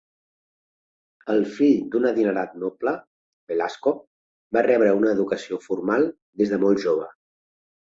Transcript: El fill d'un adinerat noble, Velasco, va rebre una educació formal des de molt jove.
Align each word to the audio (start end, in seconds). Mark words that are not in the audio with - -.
El 1.33 1.45
fill 1.57 1.83
d'un 1.97 2.07
adinerat 2.13 2.57
noble, 2.65 2.95
Velasco, 3.53 3.97
va 4.59 4.67
rebre 4.73 4.99
una 5.05 5.17
educació 5.21 5.65
formal 5.71 6.13
des 6.45 6.57
de 6.57 6.65
molt 6.67 6.89
jove. 6.91 7.17